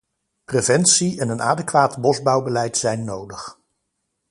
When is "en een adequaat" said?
1.21-1.97